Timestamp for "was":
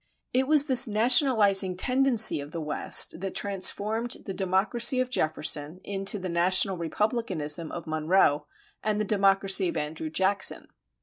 0.47-0.65